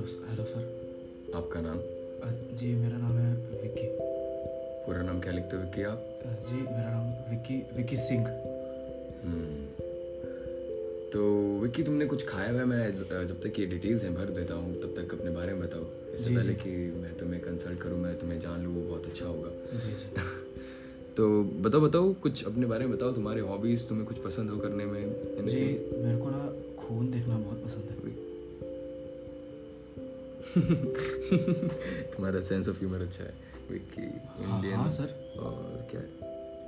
Hello 0.00 0.26
hello 0.30 0.44
sir 0.44 1.32
आपका 1.34 1.60
नाम? 1.60 1.78
जी 2.56 2.74
मेरा 2.74 2.98
नाम 2.98 3.12
है 3.12 3.34
विक्की। 3.62 3.88
पूरा 4.86 5.02
नाम 5.02 5.20
क्या 5.20 5.32
लिखते 5.32 5.56
हो 5.56 5.62
विक्की 5.62 5.82
आप? 5.82 6.20
जी 6.26 6.56
मेरा 6.56 6.90
नाम 6.90 7.30
विक्की 7.30 7.76
विक्की 7.76 7.96
सिंह। 7.96 8.26
हम्म। 9.24 9.66
तो 11.10 11.24
विक्की 11.58 11.82
तुमने 11.82 12.06
कुछ 12.06 12.26
खाया 12.28 12.52
हुआ 12.52 12.64
मैं 12.64 12.96
जब 13.26 13.40
तक 13.42 13.60
ये 13.60 13.66
डिटेल्स 13.66 14.04
हैं 14.04 14.14
भर 14.14 14.24
देता 14.24 14.54
हूँ 14.54 14.74
तब 14.74 14.94
तक 14.96 15.14
अपने 15.14 15.30
बारे 15.30 15.52
में 15.52 15.62
बताओ। 15.62 16.14
इससे 16.14 16.36
पहले 16.36 16.54
कि 16.54 16.70
मैं 16.70 17.18
तुम्हें 17.18 17.42
कंसल्ट 17.42 17.78
करूँ 17.78 17.98
मैं 17.98 18.18
तुम्हें 18.18 18.40
जान 18.40 18.64
लूँ 18.64 18.74
वो 18.74 18.88
बहुत 18.88 19.06
अच्छा 19.06 19.26
होगा। 19.26 19.50
जी 19.78 19.92
जी। 19.92 20.22
तो 21.16 21.44
बताओ 21.44 21.80
बताओ 21.80 22.12
कुछ 22.12 22.46
अपने 22.46 22.66
बारे 22.66 22.86
में 22.86 22.96
बताओ। 22.96 23.12
तुम्हारे 23.12 23.40
हॉबीज़ 23.40 23.88
तुम्हें 23.88 24.06
कुछ 24.06 24.16
पसंद 24.16 24.50
हो 24.50 24.56
करने 24.56 24.84
में? 24.84 25.14
जी 25.46 25.64
मेरे 26.02 26.18
को 26.18 26.30
ना 26.30 26.52
खून 26.82 27.10
देखना 27.10 27.38
बहुत 27.38 27.64
पसंद 27.64 27.84
है। 27.84 28.29
तुम्हारा 32.14 32.40
सेंस 32.40 32.68
ऑफ़ 32.68 32.78
ह्यूमर 32.78 33.00
अच्छा 33.00 33.24
है। 33.24 33.34
विक्की 33.70 34.00
हाँ, 34.00 34.56
इंडियन 34.56 34.76
हाँ, 34.76 34.90
सर। 34.90 35.36
और 35.38 35.88
क्या? 35.90 36.00
है 36.00 36.06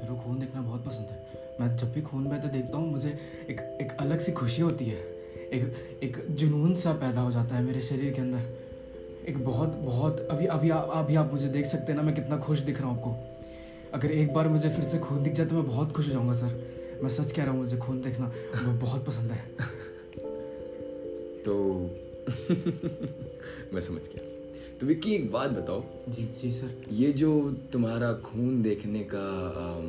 मेरे 0.01 0.15
को 0.15 0.21
खून 0.21 0.39
देखना 0.39 0.61
बहुत 0.61 0.85
पसंद 0.85 1.07
है। 1.07 1.57
मैं 1.61 1.77
जब 1.77 1.93
भी 1.93 2.03
खून 2.03 2.25
बहते 2.25 2.49
देखता 2.49 2.79
हूँ 2.79 2.91
मुझे 2.93 3.09
एक 3.51 3.61
एक 3.81 3.93
अलग 4.01 4.21
सी 4.21 4.33
खुशी 4.33 4.63
होती 4.63 4.85
है। 4.85 4.97
एक 5.53 6.01
एक 6.03 6.17
जुनून 6.31 6.75
सा 6.75 6.93
पैदा 6.93 7.21
हो 7.21 7.31
जाता 7.31 7.55
है 7.55 7.63
मेरे 7.63 7.83
शरीर 7.83 8.13
के 8.13 8.21
अंदर। 8.21 8.43
एक 9.29 9.45
बहुत 9.45 9.69
बहुत 9.69 10.21
अभी 10.31 10.47
अभी 10.47 10.71
आ, 10.71 10.77
अभी 10.77 11.15
आप 11.15 11.33
मुझे 11.33 11.49
देख 11.49 11.67
सकते 11.67 11.93
हैं 11.93 11.97
ना 11.97 12.03
मैं 12.03 12.15
कितना 12.15 12.39
खुश 12.39 12.61
दिख 12.61 12.81
रहा 12.81 12.89
हूँ 12.89 12.99
आपको। 12.99 13.17
अगर 13.95 14.11
एक 14.11 14.33
बार 14.35 14.49
मुझे 14.49 14.69
फिर 14.69 14.85
से 14.85 14.99
खून 14.99 15.23
दिख 15.23 15.33
जाए 15.33 15.47
तो 15.47 15.55
मैं 15.55 15.67
बहुत 15.67 15.93
खुश 15.93 16.07
हो 16.07 16.13
जाऊँगा 16.13 16.33
सर 16.33 17.01
मैं 17.03 17.11
सच 17.11 17.33
कह 17.33 17.43
रहा 17.43 17.53
हूँ 17.53 17.61
मुझे 17.61 17.77
खून 17.77 18.01
देखना 18.01 18.33
बहुत 18.73 19.07
पसंद 19.07 19.31
है। 19.31 19.45
तो 21.43 21.55
मैं 23.75 23.81
समझ 23.81 24.01
गया। 24.03 24.31
तो 24.81 24.87
विक्की 24.87 25.15
एक 25.15 25.31
बात 25.33 25.51
बताओ। 25.51 25.83
जी 26.09 26.23
जी 26.41 26.51
सर। 26.53 26.75
ये 26.93 27.13
जो 27.13 27.31
तुम्हारा 27.73 28.13
खून 28.25 28.63
देखने 28.63 29.03
का 29.15 29.25
अम, 29.63 29.89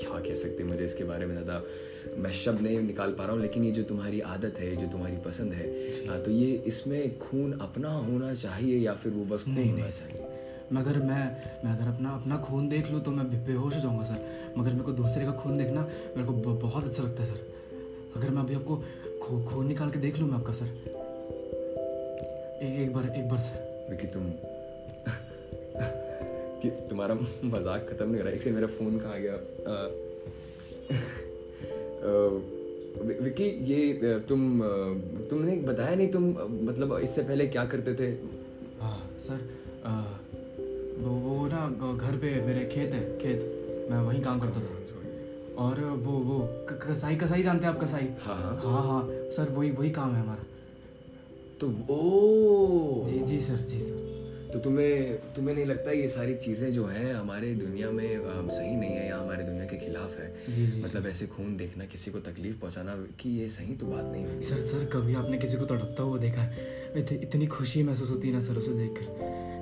क्या 0.00 0.18
कह 0.18 0.34
सकते 0.34 0.62
हैं 0.62 0.70
मुझे 0.70 0.84
इसके 0.84 1.04
बारे 1.04 1.26
में 1.26 1.32
ज़्यादा? 1.32 1.62
मैं 2.18 2.32
शब्द 2.32 2.60
नहीं 2.60 2.78
निकाल 2.80 3.10
पा 3.12 3.24
रहा 3.24 3.32
हूँ 3.32 3.40
लेकिन 3.42 3.64
ये 3.64 3.70
जो 3.72 3.82
तुम्हारी 3.82 4.20
आदत 4.28 4.58
है 4.58 4.74
जो 4.76 4.86
तुम्हारी 4.86 5.16
पसंद 5.26 5.52
है 5.52 5.66
आ, 6.08 6.16
तो 6.18 6.30
ये 6.30 6.50
इसमें 6.66 7.18
खून 7.18 7.52
अपना 7.60 7.90
होना 7.90 8.34
चाहिए 8.34 8.78
या 8.78 8.94
फिर 8.94 9.12
वो 9.12 9.24
बस 9.24 9.44
नहीं, 9.48 9.70
होना 9.70 9.82
नहीं। 9.82 9.92
चाहिए 9.92 10.26
मगर 10.72 10.98
मैं 10.98 11.22
मैं 11.64 11.72
अगर 11.72 11.88
अपना 11.88 12.10
अपना 12.10 12.36
खून 12.38 12.68
देख 12.68 12.90
लूँ 12.90 13.00
तो 13.02 13.10
मैं 13.10 13.26
बेहोश 13.46 13.74
हो 13.74 13.80
जाऊँगा 13.80 14.04
सर। 14.04 14.54
मगर 14.58 14.70
मेरे 14.72 14.84
को 14.84 14.92
दूसरे 14.92 15.24
का 15.24 15.32
खून 15.32 15.58
देखना 15.58 15.80
मेरे 16.16 16.24
को 16.24 16.32
बहुत 16.56 16.84
अच्छा 16.84 17.02
लगता 17.02 17.22
है 17.22 17.28
सर। 17.28 17.48
अगर 18.16 18.30
मैं 18.30 18.42
अभी 18.42 18.54
आपको 18.54 18.82
खू, 19.30 19.42
खून 19.42 19.66
निकाल 19.66 19.90
के 19.90 19.98
देख 19.98 20.18
लूँ 20.18 20.28
मैं 20.28 20.38
आपका 20.38 20.52
सर। 20.52 20.66
ए, 22.62 22.82
एक 22.82 22.94
बार 22.94 23.04
एक 23.16 23.28
बार 23.28 23.38
सर। 23.38 23.86
विक्की 23.90 24.06
तुम 24.06 24.32
कि 26.60 26.70
तुम्हारा 26.70 27.14
मज़ाक 27.44 27.86
खत्म 27.90 28.06
नहीं 28.06 28.16
हो 28.16 28.20
रहा 28.20 28.30
है? 28.30 28.36
इससे 28.36 28.50
मेरा 28.50 28.66
फ़ोन 28.66 28.98
कहाँ 28.98 29.20
गया? 29.20 29.32
आ, 29.32 29.86
अ, 32.04 32.28
वि- 33.06 33.22
विक्की 33.22 33.44
ये 33.44 34.00
तुम 34.20 34.62
तुमने 35.30 35.56
बताया 35.56 35.96
नहीं 35.96 36.08
तुम 36.08 36.28
मतलब 36.62 36.98
इससे 36.98 37.22
पहले 37.22 37.46
क्या 37.46 37.64
करते 37.64 37.94
थे? 37.94 38.16
हाँ 38.80 39.16
सर 39.18 39.50
आ, 39.84 40.02
वो 40.98 41.10
वो 41.10 41.46
ना 41.46 41.96
घर 41.96 42.16
पे 42.16 42.40
मेरे 42.40 42.64
खेत 42.66 42.94
है 42.94 43.18
खेत। 43.18 43.66
मैं 43.90 43.98
वहीं 43.98 44.22
काम 44.22 44.40
करता 44.40 44.60
था। 44.60 44.79
और 45.60 45.80
वो 45.80 46.12
वो 46.12 46.66
कसाई 46.70 47.16
कसाई 47.16 47.42
जानते 47.42 47.66
हैं 47.66 47.74
आप 47.74 47.80
कसाई? 47.80 48.08
हाँ 48.22 48.36
हाँ। 48.36 48.60
हाँ 48.64 48.82
हाँ। 48.82 49.08
सर 49.30 49.50
वही 49.50 49.70
वही 49.70 49.90
काम 49.90 50.14
है 50.14 50.22
हमारा। 50.22 50.44
तो 51.60 51.68
ओ 51.90 53.04
जी 53.06 53.18
जी 53.20 53.40
सर 53.40 53.56
जी 53.56 53.78
सर। 53.80 54.08
तो 54.52 54.58
तुम्हें 54.58 55.16
तुम्हें 55.34 55.54
नहीं 55.54 55.64
लगता 55.64 55.90
ये 55.90 56.08
सारी 56.08 56.34
चीज़ें 56.34 56.72
जो 56.72 56.86
हैं 56.86 57.14
हमारे 57.14 57.54
दुनिया 57.54 57.90
में 57.90 58.48
सही 58.48 58.76
नहीं 58.76 58.90
है 58.90 59.08
या 59.08 59.18
हमारे 59.18 59.44
दुनिया 59.44 59.64
के 59.64 59.76
खिलाफ 59.76 60.18
है? 60.18 60.54
जी 60.54 60.66
जी 60.66 60.82
मतलब 60.82 61.06
ऐसे 61.06 61.26
खून 61.26 61.56
देखना 61.56 61.84
किसी 61.84 62.10
को 62.10 62.18
तकलीफ़ 62.18 62.56
पहुंचाना 62.56 62.94
कि 63.20 63.30
ये 63.30 63.48
सही 63.48 63.74
तो 63.74 63.86
बात 63.86 64.04
नहीं 64.12 64.24
होगी 64.26 64.42
सर 64.42 64.56
सर 64.56 64.84
कभी 64.84 65.14
आपने 65.14 65.38
किसी 65.38 65.56
को 65.56 65.64
तड़पता 65.64 66.02
हुआ 66.02 66.18
देखा 66.18 66.40
है? 66.40 66.56
इत, 66.96 67.12
इतनी 67.12 67.46
खुशी 67.46 67.82
महसूस 67.82 68.10
होती 68.10 68.28
है 68.28 68.34
ना 68.34 68.40
सर 68.40 68.56
उसे 68.56 68.72
देखकर? 68.72 69.04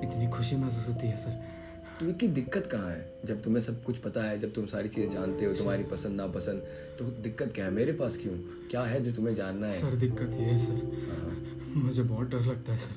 इतनी 0.03 0.27
खुशी 0.27 0.55
महसूस 0.55 0.87
होती 0.87 1.07
है 1.07 1.17
सर। 1.17 1.58
तो 1.99 2.13
की 2.13 2.27
दिक्कत 2.27 2.65
कहाँ 2.65 2.89
है? 2.89 3.13
जब 3.25 3.41
तुम्हें 3.41 3.61
सब 3.61 3.83
कुछ 3.83 3.97
पता 3.97 4.23
है 4.23 4.39
जब 4.39 4.53
तुम 4.53 4.65
सारी 4.65 4.89
चीज़ें 4.89 5.09
जानते 5.11 5.45
हो 5.45 5.53
तुम्हारी 5.53 5.83
पसंद 5.83 6.15
नापसंद 6.15 6.61
तो 6.99 7.05
दिक्कत 7.05 7.51
क्या 7.53 7.65
है? 7.65 7.71
मेरे 7.71 7.93
पास 7.93 8.17
क्यों? 8.17 8.33
क्या 8.71 8.83
है 8.83 9.03
जो 9.03 9.11
तुम्हें 9.11 9.35
जानना 9.35 9.67
है? 9.67 9.79
सर 9.81 9.95
दिक्कत 9.95 10.31
ये 10.31 10.45
है 10.45 10.59
सर। 10.59 11.07
हाँ, 11.09 11.83
मुझे 11.83 12.03
बहुत 12.03 12.29
डर 12.29 12.41
लगता 12.41 12.71
है 12.71 12.77
सर। 12.77 12.91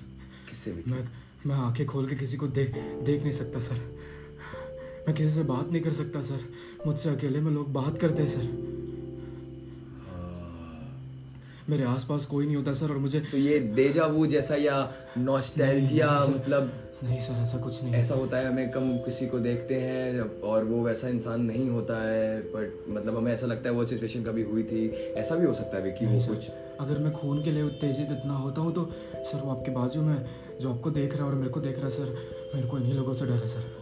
किससे 0.49 0.73
भी? 0.73 0.91
मैं 0.91 1.09
मैं 1.47 1.57
आँखें 1.57 1.87
खोल 1.87 2.09
के 2.09 2.15
किसी 2.15 2.37
को 2.37 2.47
देख 2.47 2.75
देख 3.05 3.23
नहीं 3.23 3.33
सकता 3.33 3.61
सर। 3.61 3.75
मैं 5.09 5.15
किसी 5.15 5.31
से 5.31 5.43
बात 5.43 5.71
नहीं 5.71 5.83
कर 5.83 5.93
सकता 5.93 6.23
सर। 6.23 6.45
मुझसे 6.87 7.09
अकेले 7.09 7.41
में 7.41 7.53
लोग 7.53 7.73
बात 7.73 7.99
करते 7.99 8.23
हैं 8.23 8.29
सर। 8.29 8.82
मेरे 11.71 11.85
आसपास 11.85 12.25
कोई 12.27 12.47
नहीं 12.47 12.57
होता 12.57 12.73
सर 12.73 12.91
और 12.91 12.99
मुझे 12.99 13.21
तो 13.21 13.37
ये 13.37 13.59
देजावू 13.59 14.27
जैसा 14.27 14.55
या 14.55 14.77
नॉस्टैल्जिया 15.19 16.09
मतलब 16.29 16.71
नहीं 17.05 17.21
सर 17.21 17.33
ऐसा 17.33 17.59
कुछ 17.59 17.83
नहीं 17.83 17.95
ऐसा 17.95 18.15
होता 18.15 18.37
है 18.37 18.49
हमें 18.49 18.71
कम 18.71 18.91
किसी 19.05 19.27
को 19.27 19.39
देखते 19.39 19.75
हैं 19.75 20.21
और 20.41 20.65
वो 20.65 20.83
वैसा 20.83 21.09
इंसान 21.09 21.43
नहीं 21.43 21.69
होता 21.71 22.03
है 22.03 22.41
बट 22.41 22.85
मतलब 22.89 23.17
हमें 23.17 23.33
ऐसा 23.33 23.47
लगता 23.47 23.69
है 23.69 23.75
वो 23.75 23.87
सिचुएशन 23.87 24.23
कभी 24.23 24.43
हुई 24.43 24.63
थी। 24.63 24.87
ऐसा 25.17 25.35
भी 25.35 25.47
हो 25.47 25.55
सकता 25.55 25.79
है 25.79 25.91
कि 25.91 26.07
वो 26.07 26.27
कुछ 26.29 26.51
अगर 26.81 26.99
मैं 26.99 27.13
खून 27.13 27.43
के 27.45 27.53
लिए 27.53 27.63
उत्तेजित 27.63 28.09
इतना 28.11 28.35
होता 28.35 28.61
हूँ 28.61 28.73
तो 28.75 28.89
सर 29.15 29.43
वो 29.45 29.51
आपके 29.51 29.71
बाजू 29.71 30.03
में 30.03 30.25
जो 30.61 30.73
आपको 30.73 30.91
देख 30.91 31.15
रहा 31.15 31.25
है 31.25 31.31
और 31.31 31.35
मेरे 31.35 31.51
को 31.51 31.61
देख 31.61 31.77
रहा 31.77 31.85
है 31.85 31.91
सर 31.91 32.15
मेरे 32.55 32.69
को 32.69 32.79
इन्हीं 32.79 32.95
लोगों 32.95 33.15
से 33.15 33.27
डर 33.27 33.33
है 33.33 33.49
सर। 33.49 33.82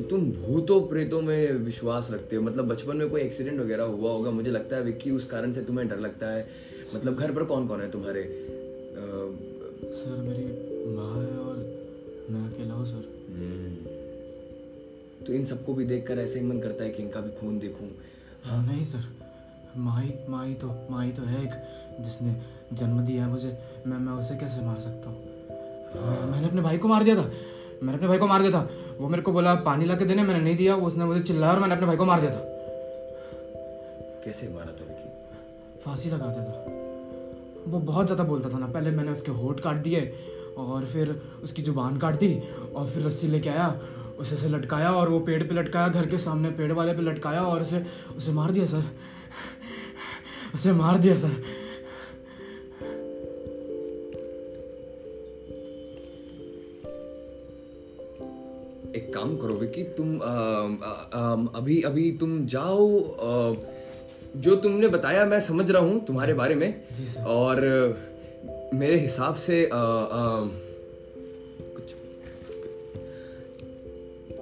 तो 0.00 0.06
तुम 0.06 0.32
भूतों 0.32 0.88
प्रेतों 0.88 1.22
में 1.22 1.52
विश्वास 1.52 2.08
रखते 2.10 2.36
हो? 2.36 2.42
मतलब 2.42 2.68
बचपन 2.68 2.96
में 2.96 3.10
कोई 3.10 3.20
एक्सीडेंट 3.20 3.60
वगैरह 3.60 3.82
हुआ 3.82 4.10
होगा? 4.10 4.30
मुझे 4.30 4.50
लगता 4.50 4.76
है 4.76 4.82
विक्की 4.82 5.10
उस 5.10 5.24
कारण 5.24 5.52
से 5.52 5.62
तुम्हें 5.62 5.88
डर 5.88 5.98
लगता 5.98 6.26
है। 6.26 6.48
मतलब 6.94 7.16
घर 7.16 7.32
पर 7.32 7.44
कौन 7.44 7.66
कौन 7.66 7.80
है 7.80 7.90
तुम्हारे? 7.90 8.46
सर 9.84 10.22
मेरी 10.22 10.44
माँ 10.96 11.22
है 11.22 11.38
और 11.38 11.56
मैं 12.30 12.54
अकेला 12.54 12.74
हूँ 12.74 12.86
सर। 12.86 13.26
हम्म। 13.28 13.74
तो 15.26 15.32
इन 15.32 15.46
सबको 15.46 15.74
भी 15.74 15.84
देखकर 15.84 16.18
ऐसे 16.18 16.40
ही 16.40 16.46
मन 16.46 16.60
करता 16.60 16.84
है 16.84 16.90
कि 16.90 17.02
इनका 17.02 17.20
भी 17.20 17.30
खून 17.30 17.58
देखूँ? 17.58 17.88
हाँ 18.42 18.66
नहीं 18.66 18.84
सर। 18.84 19.04
माई 19.76 20.14
माई 20.28 20.54
तो 20.54 20.86
माई 20.90 21.10
तो 21.10 21.22
है 21.22 21.44
एक 21.44 21.50
जिसने 22.02 22.36
जन्म 22.72 23.00
दिया 23.00 23.24
है 23.24 23.30
मुझे। 23.30 23.58
मैं 23.86 23.98
मैं 23.98 24.12
उसे 24.12 24.36
कैसे 24.36 24.60
मार 24.60 24.80
सकता 24.80 25.10
हूँ? 25.10 25.24
मैं- 26.06 26.32
मैंने 26.32 26.46
अपने 26.46 26.62
भाई 26.62 26.78
को 26.78 26.88
मार 26.88 27.04
दिया 27.04 27.16
था। 27.16 27.30
मैंने 27.82 27.96
अपने 27.96 28.08
भाई 28.08 28.18
को 28.18 28.26
मार 28.26 28.40
दिया 28.42 28.52
था। 28.52 28.68
वो 28.98 29.08
मेरे 29.08 29.22
को 29.22 29.32
बोला 29.32 29.54
पानी 29.66 29.84
ला 29.86 29.94
के 29.94 30.04
देने 30.04 30.22
मैंने 30.22 30.40
नहीं 30.40 30.56
दिया। 30.56 30.74
उसने 30.78 31.04
मुझे 31.04 31.20
चिल्लाया 31.22 31.52
और 31.52 31.60
मैंने 31.60 31.74
अपने 31.74 31.86
भाई 31.86 31.96
को 31.96 32.04
मार 32.04 32.20
दिया 32.20 32.32
था। 32.32 32.42
कैसे 34.24 34.48
मारा 34.48 34.72
था 34.72 34.84
विक्की 34.84 35.80
फांसी 35.84 36.10
लगा 36.10 36.26
दिया 36.26 36.44
था। 36.44 36.78
वो 37.66 37.78
बहुत 37.80 38.06
ज़्यादा 38.06 38.24
बोलता 38.24 38.48
था 38.48 38.58
ना। 38.58 38.66
पहले 38.66 38.90
मैंने 38.90 39.10
उसके 39.10 39.32
होठ 39.32 39.60
काट 39.60 39.76
दिए 39.76 40.12
और 40.58 40.84
फिर 40.84 41.10
उसकी 41.42 41.62
ज़ुबान 41.62 41.96
काट 41.98 42.16
दी 42.16 42.34
और 42.74 42.86
फिर 42.86 43.02
रस्सी 43.02 43.28
लेके 43.28 43.48
आया 43.50 43.74
उसे 44.18 44.36
से 44.36 44.48
लटकाया 44.48 44.90
और 44.92 45.08
वो 45.08 45.18
पेड़ 45.20 45.42
पे 45.42 45.54
लटकाया 45.54 45.88
घर 45.88 46.06
के 46.06 46.18
सामने 46.18 46.50
पेड़ 46.50 46.72
वाले 46.72 46.92
पे 46.92 47.02
लटकाया 47.02 47.42
और 47.42 47.60
उसे 47.60 47.84
उसे 48.16 48.32
मार 48.32 48.50
दिया 48.50 48.66
सर। 48.66 48.84
उसे 50.54 50.72
मार 50.72 50.98
दिया 50.98 51.16
सर। 51.16 51.36
काम 59.20 59.36
करो 59.36 59.54
विक्की 59.54 59.82
तुम 59.82 60.18
अ, 60.18 60.22
अ, 60.22 61.10
अ, 61.12 61.52
अभी 61.54 61.82
अभी 61.82 62.16
तुम 62.20 62.46
जाओ 62.46 63.00
अ, 63.00 63.54
जो 64.36 64.56
तुमने 64.56 64.88
बताया 64.88 65.24
मैं 65.24 65.40
समझ 65.40 65.70
रहा 65.70 65.82
हूँ 65.82 66.04
तुम्हारे 66.04 66.34
बारे 66.34 66.54
में। 66.54 66.82
जी 66.92 67.04
सर। 67.06 67.20
और 67.20 67.60
मेरे 68.74 68.98
हिसाब 68.98 69.34
से 69.34 69.64
अ, 69.64 69.68
अ, 69.68 70.48
कुछ 71.76 71.94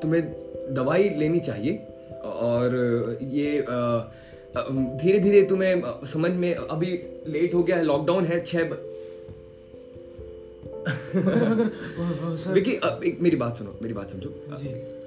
तुम्हें 0.02 0.22
दवाई 0.74 1.08
लेनी 1.08 1.40
चाहिए। 1.40 1.78
और 2.24 2.76
ये 3.22 3.64
धीरे 4.98 5.18
धीरे 5.18 5.42
तुम्हें 5.42 5.82
समझ 6.06 6.30
में 6.30 6.54
अभी 6.54 6.92
लेट 7.26 7.54
हो 7.54 7.62
गया 7.62 7.76
है 7.76 7.84
लॉकडाउन 7.84 8.24
है 8.24 8.44
छः 8.44 8.70
मगर 11.16 11.70
विकी 12.52 12.74
अ, 12.74 13.00
एक 13.04 13.20
मेरी 13.20 13.36
बात 13.36 13.58
सुनो 13.58 13.78
मेरी 13.82 13.94
बात 13.94 14.10
समझो। 14.10 14.30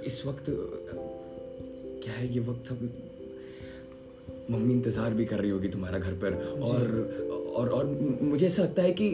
इस 0.06 0.24
वक्त 0.25 0.45
क्या 2.03 2.13
है 2.13 2.33
ये 2.33 2.39
वक्त 2.42 2.68
सब 2.68 2.89
मम्मी 4.51 4.74
इंतज़ार 4.74 5.13
भी 5.13 5.25
कर 5.25 5.39
रही 5.39 5.50
होगी 5.50 5.68
तुम्हारा 5.69 5.98
घर 6.00 6.13
पर। 6.24 6.33
और 6.62 7.30
और 7.51 7.69
और 7.69 7.86
मुझे 8.21 8.45
ऐसा 8.45 8.63
लगता 8.63 8.81
है 8.83 8.92
कि 8.92 9.07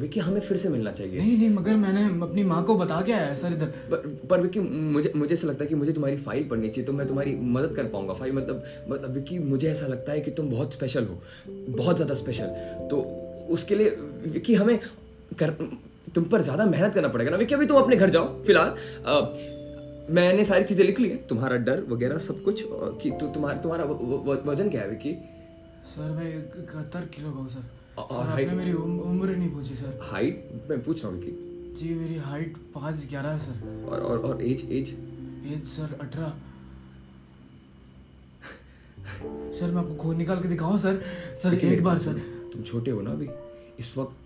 विकी 0.00 0.20
हमें 0.20 0.40
फिर 0.40 0.56
से 0.56 0.68
मिलना 0.68 0.92
चाहिए। 0.92 1.18
नहीं 1.18 1.36
नहीं 1.38 1.50
मगर 1.50 1.76
मैंने 1.76 2.02
अपनी 2.26 2.44
माँ 2.44 2.62
को 2.64 2.74
बता 2.74 3.00
के 3.00 3.12
आया 3.12 3.26
है 3.26 3.34
सर 3.36 3.52
इधर। 3.52 3.66
पर, 3.90 3.96
पर 4.30 4.40
विकी 4.40 4.60
मुझे 4.60 5.12
मुझे 5.16 5.32
ऐसा 5.34 5.46
लगता 5.48 5.64
है 5.64 5.68
कि 5.68 5.74
मुझे 5.74 5.92
तुम्हारी 5.92 6.16
फ़ाइल 6.18 6.48
पढ़नी 6.48 6.68
चाहिए 6.68 6.86
तो 6.86 6.92
मैं 6.92 7.06
तुम्हारी 7.06 7.34
मदद 7.56 7.74
कर 7.76 7.84
पाऊँगा। 7.86 8.14
फ़ाइल 8.14 8.32
मतलब 8.32 8.64
मतलब 8.88 9.14
विकी 9.14 9.38
मुझे 9.38 9.68
ऐसा 9.68 9.86
लगता 9.86 10.12
है 10.12 10.20
कि 10.20 10.30
तुम 10.30 10.50
बहुत 10.50 10.72
स्पेशल 10.72 11.04
हो 11.04 11.18
बहुत 11.48 11.96
ज़्यादा 11.96 12.14
स्पेशल। 12.14 12.46
तो 12.90 13.00
उसके 13.50 13.74
लिए 13.74 13.88
विक्की 14.28 14.54
हमें 14.54 14.78
कर 15.38 15.50
तुम 16.14 16.24
पर 16.24 16.42
ज़्यादा 16.42 16.64
मेहनत 16.64 16.94
करना 16.94 17.08
पड़ेगा 17.08 17.30
ना। 17.30 17.36
विक्की 17.36 17.54
अभी 17.54 17.66
तुम 17.66 17.76
अपने 17.82 17.96
घर 17.96 18.10
जाओ 18.10 18.42
फ़िलहाल। 18.44 18.76
मैंने 20.10 20.44
सारी 20.44 20.64
चीज़ें 20.64 20.84
लिख 20.84 21.00
ली 21.00 21.08
हैं। 21.08 21.26
तुम्हारा 21.26 21.56
डर 21.56 21.80
वगैरह 21.80 22.18
सब 22.18 22.42
कुछ 22.42 22.62
कि 22.70 23.10
तु, 23.10 23.26
तुम्हारा 23.26 23.58
तुम्हारा 23.58 23.84
व- 23.84 23.98
व- 24.02 24.22
व- 24.30 24.42
वज़न 24.50 24.68
क्या 24.70 24.82
है 24.82 24.88
विक्की? 24.88 25.14
सर 25.86 26.10
मैं 26.10 26.28
इकहत्तर 26.38 27.00
किलो 27.00 27.30
का 27.30 27.40
हूँ 27.40 27.48
सर। 27.48 27.64
और 27.98 28.08
सर 28.08 28.30
height? 28.30 28.48
आपने 28.48 28.58
मेरी 28.58 28.72
उम्र 28.72 29.36
नहीं 29.36 29.48
पूछी 29.50 29.74
सर। 29.74 30.00
हाइट 30.02 30.66
मैं 30.70 30.82
पूछ 30.84 31.04
रहा 31.04 31.12
हूँ 31.12 31.20
विक्की। 31.20 31.42
जी 31.76 31.94
मेरी 31.94 32.16
हाइट 32.16 32.56
पाँच 32.74 33.06
ग्यारह 33.10 33.28
है 33.28 33.38
सर। 33.38 33.86
और 33.88 34.00
और 34.00 34.18
और 34.18 34.42
एज 34.42 34.62
एज 34.72 34.88
एज 35.52 35.66
सर 35.66 35.98
अठारह। 36.00 36.32
सर 39.52 39.70
मैं 39.70 39.82
आपको 39.82 39.94
खून 39.94 40.16
निकाल 40.16 40.42
के 40.42 40.48
दिखाऊँ 40.48 40.78
सर? 40.78 41.00
सर 41.42 41.54
एक 41.54 41.84
बार 41.84 41.98
सर। 41.98 42.12
तुम 42.52 42.62
छोटे 42.62 42.90
हो 42.90 43.00
ना 43.00 43.10
अभी। 43.10 43.28
इस 43.80 43.98
वक्त 43.98 44.16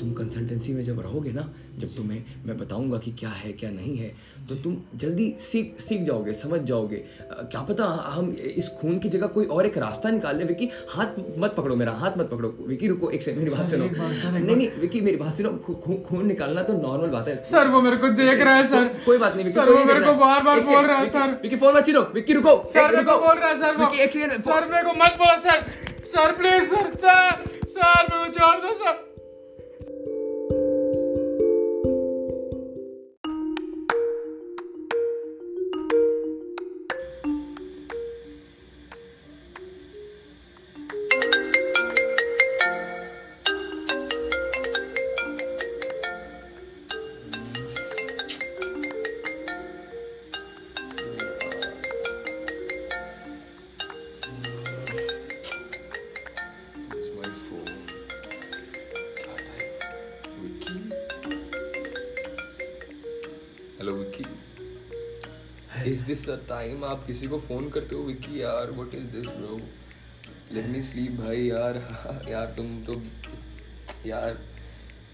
तुम 0.00 0.12
कंसल्टेंसी 0.12 0.72
में 0.72 0.84
जब 0.84 1.00
रहोगे 1.00 1.32
ना 1.32 1.54
जब 1.78 1.88
तुम्हें 1.96 2.24
मैं 2.46 2.58
बताऊँगा 2.58 2.98
कि 2.98 3.12
क्या 3.12 3.28
है 3.28 3.52
क्या 3.52 3.70
नहीं 3.70 3.96
है 3.96 4.14
तो 4.48 4.54
तुम 4.54 4.76
जल्दी 4.96 5.36
सीख 5.38 5.80
सीख 5.80 6.02
जाओगे 6.02 6.32
समझ 6.32 6.60
जाओगे। 6.60 6.96
अ, 6.96 7.48
क्या 7.50 7.60
पता 7.60 7.84
हम 7.84 8.30
इस 8.30 8.68
खून 8.68 8.98
की 8.98 9.08
जगह 9.08 9.26
कोई 9.26 9.44
और 9.44 9.66
एक 9.66 9.78
रास्ता 9.78 10.10
निकाल 10.10 10.36
लें 10.36 10.44
विकी 10.44 10.70
हाथ 10.90 11.06
मत 11.38 11.54
पकड़ो 11.56 11.76
मेरा 11.76 11.92
हाथ 11.92 12.10
मत 12.18 12.30
पकड़ो। 12.30 12.56
विकी 12.60 12.88
रुको 12.88 13.10
एक 13.10 13.22
सेकंड 13.22 13.42
मेरी 13.42 13.56
बात 13.56 13.70
सुनो। 13.70 13.84
नहीं 14.46 14.56
नहीं 14.56 14.70
विकी 14.70 15.00
मेरी 15.00 15.16
बात 15.16 15.36
सुनो 15.36 15.50
खू- 15.50 15.80
खू- 15.80 16.02
खून 16.04 16.26
निकालना 16.26 16.62
तो 16.62 16.72
नॉर्मल 16.72 17.06
बात 17.06 17.28
है। 17.28 17.42
सर 17.44 17.68
वो 17.68 17.80
मेरे 17.80 17.96
को 17.96 18.08
देख 18.08 18.40
रहा 18.40 18.54
है 18.54 18.68
सर। 18.68 18.84
कोई 19.06 19.18
बात 19.18 19.36
नहीं 19.36 19.48
सर 19.48 19.70
वो 19.70 19.84
मेरे 19.84 20.00
को 20.00 20.14
बार 20.14 20.42
बार 20.42 20.60
बोल 20.60 20.84
रहा 20.84 20.98
है 20.98 21.06
सर। 21.06 21.30
विक्की 21.42 21.56
फ़ोन 21.56 21.74
मत 21.74 21.86
छीनो 21.86 22.00
विक्की 22.14 22.32
रुको 22.32 22.68
सर 22.72 22.90
मेरे 22.90 23.02
को। 23.02 23.12
बोल 23.12 23.36
रहा 23.36 23.48
है 23.48 23.58
सर 23.58 23.76
वो। 23.76 23.84
विक्की 23.84 24.02
एक 24.02 24.12
सेकंड 24.12 24.32
सर 24.32 24.68
मेरे 24.68 24.82
को 24.82 24.90
मत 24.90 25.14
बोलो 25.18 25.40
sir. 25.40 25.60
Sir 26.04 26.32
please 26.32 26.70
sir 26.70 26.94
sir. 26.94 27.44
Sir 27.66 28.02
मेरे 28.02 28.26
को 28.26 28.32
छोड़ 28.32 28.56
दो 28.56 28.72
सर। 28.72 29.05
This 66.06 66.20
the 66.26 66.34
time 66.48 66.82
आप 66.84 67.06
किसी 67.06 67.26
को 67.26 67.38
फ़ोन 67.38 67.68
करते 67.70 67.94
हो 67.94 68.02
विकी 68.02 68.40
यार 68.40 68.70
what 68.70 68.94
is 68.94 69.04
this 69.04 69.26
bro 69.26 69.56
let 70.52 70.66
me 70.66 70.82
sleep 70.82 71.12
भाई 71.12 71.42
यार 71.42 71.78
यार 72.30 72.52
तुम 72.56 72.84
तो 72.84 72.94
यार 74.06 74.38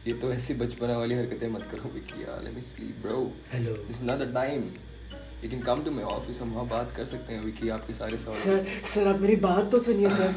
ये 0.06 0.15
तो 0.15 0.33
ऐसी 0.33 0.55
बचपना 0.55 0.99
वाली 0.99 1.15
हरकतें 1.15 1.49
मत 1.49 1.62
करो 1.73 1.91
विकी 1.94 2.23
यार 2.23 2.43
let 2.44 2.55
me 2.55 2.62
sleep 2.62 2.99
bro 3.03 3.33
hello 3.53 3.73
this 3.73 4.03
not 4.03 4.19
the 4.19 4.31
time 4.35 4.62
you 5.44 5.50
can 5.50 5.62
come 5.62 5.85
to 5.85 5.91
my 5.91 6.05
office 6.05 6.41
हम 6.41 6.53
वहाँ 6.53 6.69
बात 6.69 6.94
कर 6.97 7.05
सकते 7.05 7.35
हैं 7.35 7.44
विकी 7.44 7.69
आपके 7.69 7.94
सारे 7.94 8.19
सवाल। 8.19 8.39
सर 8.39 8.67
सर 8.94 9.09
आप 9.09 9.21
मेरी 9.21 9.37
बात 9.37 9.71
तो 9.73 9.79
सुनिए 9.79 10.11
सर 10.11 10.35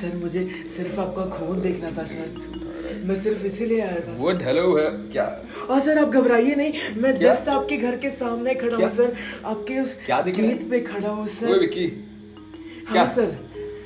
सर 0.00 0.16
मुझे 0.16 0.48
सिर्फ़ 0.76 1.00
आपका 1.00 1.26
खून 1.38 1.60
देखना 1.60 1.90
था 1.90 2.04
सर 2.04 2.79
मैं 3.08 3.14
सिर्फ़ 3.14 3.44
इसीलिए 3.46 3.80
आया 3.80 4.00
था 4.06 4.14
वो 4.18 4.30
हेलो 4.44 4.76
है 4.76 4.88
क्या? 5.12 5.24
और 5.70 5.80
सर 5.80 5.98
आप 5.98 6.08
घबराइए 6.08 6.54
नहीं 6.54 7.00
मैं 7.02 7.18
जस्ट 7.18 7.48
आपके 7.48 7.76
घर 7.76 7.96
के 7.98 8.10
सामने 8.10 8.54
खड़ा? 8.54 8.76
हूँ 8.76 8.88
सर 8.96 9.12
आपके 9.44 9.78
उस 9.80 9.98
क्या 10.06 10.16
है? 10.16 10.32
गेट 10.32 10.68
पे 10.70 10.80
खड़ा 10.90 11.08
हूँ 11.08 11.26
सर 11.36 11.58
विकी 11.58 11.86
हाँ 11.86 12.92
क्या? 12.92 13.06
सर 13.14 13.38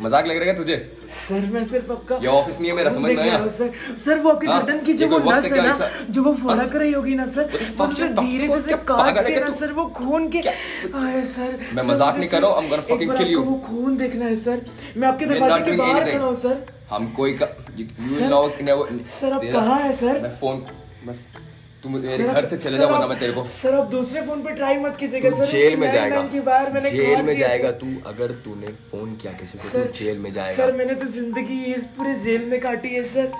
मज़ाक 0.02 0.26
लग 0.26 0.37
रहा 0.37 0.49
है 0.49 0.56
तुझे? 0.56 0.76
सर 1.08 1.40
मैं 1.52 1.62
सिर्फ़ 1.64 1.90
आपका 1.93 2.16
ये 2.22 2.26
ऑफ़िस 2.28 2.61
नहीं 2.61 2.70
है 2.70 2.76
मेरा, 2.76 2.90
समझ 2.90 3.11
में 3.11 3.22
आया? 3.22 3.46
सर 3.46 3.96
सर 4.05 4.19
वो 4.19 4.31
आपकी 4.31 4.46
हाँ, 4.46 4.61
गर्दन 4.61 4.81
की 4.84 4.93
जो 4.93 5.06
ये 5.06 5.11
वो 5.11 5.32
नस 5.32 5.52
है 5.52 5.60
है 5.60 5.67
ना? 5.69 5.88
जो 6.10 6.22
वो 6.22 6.32
फड़क 6.34 6.72
हाँ? 6.72 6.81
रही 6.81 6.93
होगी 6.93 7.14
ना 7.14 7.26
सर 7.26 7.50
fuck, 7.78 7.90
उसे 7.90 8.02
you 8.02 8.19
धीरे 8.20 8.49
से 8.49 8.55
उसे 8.55 8.76
काट 8.90 9.26
के 9.26 9.40
ना 9.40 9.50
सर 9.60 9.72
वो 9.72 9.84
खून 9.96 10.28
के 10.31 10.40
आए 10.49 11.22
सर 11.32 11.58
मैं 11.75 11.84
मज़ाक 11.84 12.17
नहीं 12.17 12.28
कर 12.28 12.43
रहा 12.43 12.50
हूँ, 12.50 12.70
fucking 12.70 13.02
एक 13.02 13.08
बार 13.08 13.19
kill 13.19 13.32
you. 13.32 13.38
आपको 13.38 13.50
वो 13.50 13.58
खून 13.69 13.96
देखना 13.96 14.25
है 14.25 14.37
सर 14.37 14.64
मैं 14.96 15.08
आपके 15.08 15.26
दरवाजे 15.26 15.64
के 15.64 15.76
बाहर 15.76 16.10
खड़ा 16.12 16.25
हूँ 16.25 16.34
सर 16.43 16.64
हम 16.90 17.12
कोई 17.17 17.32
का 17.32 17.46
you, 17.76 17.86
you 17.86 18.18
sir, 18.18 18.28
know 18.30 18.44
never 18.68 18.84
sir, 19.20 19.32
आप 19.32 19.42
कहाँ 19.52 19.80
हैं, 19.80 19.92
सर? 19.92 20.20
मैं 20.22 20.30
फ़ोन 20.40 20.64
मैं 21.06 21.16
तू 21.82 21.88
मेरे 21.90 22.24
घर 22.24 22.44
से 22.48 22.56
चले 22.56 22.78
जा 22.78 22.86
वरना 22.86 23.06
मैं 23.06 23.18
तेरे 23.20 23.32
को 23.32 23.44
सर 23.54 23.74
आप 23.76 23.88
दूसरे 23.90 24.20
फ़ोन 24.26 24.42
पे 24.42 24.50
ट्राई 24.56 24.76
मत 24.78 24.96
कीजिएगा 25.00 25.30
सर 25.30 25.46
जेल 25.46 25.76
में 25.76 25.90
जाएगा। 25.92 26.20
मैंने 26.74 26.90
जेल 26.90 27.22
में 27.22 27.36
जाएगा 27.38 27.70
तू 27.82 27.86
अगर 28.06 28.32
तूने 28.44 28.66
फ़ोन 28.90 29.14
किया 29.22 29.32
किसी 29.40 29.58
को 29.58 29.68
तू 29.70 29.92
जेल 29.98 30.18
में 30.18 30.32
जाएगा। 30.32 30.52
सर 30.52 30.72
मैंने 30.76 30.94
तो 30.94 31.06
ज़िंदगी 31.16 31.62
इस 31.74 31.84
पूरे 31.96 32.14
जेल 32.24 32.44
में 32.50 32.60
काटी 32.60 32.94
है 32.94 33.04
सर 33.12 33.32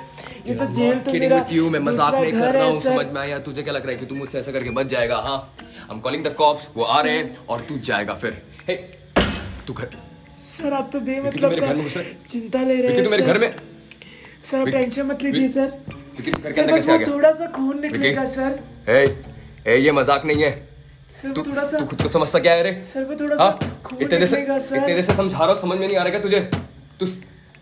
ये 0.47 0.55
तो 0.55 0.67
जेल 0.73 0.99
तो 1.01 1.13
मेरा 1.15 1.41
with 1.47 1.71
मैं 1.73 1.81
मज़ाक 1.81 2.15
नहीं 2.15 2.33
कर 2.33 2.53
रहा 2.53 2.65
हूँ 2.65 2.81
समझ 2.83 3.07
में 3.07 3.21
आया? 3.21 3.39
तुझे 3.41 3.63
क्या 3.63 3.75
लग 3.75 3.87
रहा 3.87 3.93
है 3.93 3.99
कि 3.99 4.07
तू 4.07 4.15
मुझसे 4.15 4.39
ऐसा 4.39 4.53
करके 4.53 4.71
बच 4.79 4.87
जाएगा 4.89 5.17
हाँ? 5.29 5.39
हम 5.91 6.01
कॉलिंग 6.01 6.25
द 6.25 6.35
कॉप्स 6.39 6.69
वो 6.77 6.85
आ 6.85 7.01
रहे 7.01 7.17
हैं 7.17 7.47
और 7.49 7.61
तू 7.69 7.79
जाएगा 7.91 8.15
फिर। 8.25 8.43
हे 8.69 8.77
तू 9.67 9.73
घर 9.73 9.97
सर 10.49 10.73
आप 10.73 10.91
तो 10.93 11.01
बेमतलब 11.07 11.61
का? 11.61 12.03
चिंता 12.31 12.63
ले 12.63 12.77
रहे 12.77 12.93
हैं 12.93 13.05
तू 13.05 13.11
मेरे 13.11 13.23
घर 13.23 13.39
में 13.39 13.55
सर 14.51 14.61
आप 14.61 14.69
टेंशन 14.69 15.07
मत 15.07 15.23
लीजिए 15.23 15.49
सर 15.49 15.69
सर 16.53 16.73
बस 16.73 16.89
वो 16.89 16.99
थोड़ा 17.07 17.33
सा 17.33 17.47
खून 17.57 17.81
निकलेगा 17.81 18.25
सर 18.35 18.59
ए 18.89 19.01
ए 19.67 19.77
ये 19.79 19.93
मज़ाक 19.99 20.25
नहीं 20.27 20.43
है। 20.43 20.51
सर 21.23 21.33
तू 21.33 21.43
थोड़ा 21.43 21.65
सा 21.65 21.79
तू 21.79 21.85
खुद 21.93 22.03
को 22.03 22.09
समझता 22.09 22.39
क्या 22.47 22.53
है 22.55 22.63
रे? 22.63 22.73
सर 22.93 23.05
वो 23.05 23.15
थोड़ा 23.21 23.37
हाँ? 23.43 23.51
सा 23.63 23.69
खून 23.85 23.99
इतने 24.03 24.19
देर 24.19 24.27
से 24.29 24.37
निकलेगा 24.37 24.57
इतने 24.77 24.95
देर 24.95 25.03
से 25.05 25.15
समझा 25.15 25.39
रहा 25.39 25.47
हूँ 25.49 25.61
समझ 25.61 25.79
में 25.79 25.87
नहीं 25.87 25.97
आ 25.97 26.03
रहा 26.03 26.11
क्या 26.11 26.21
तुझे? 26.23 26.41
तू 27.01 27.07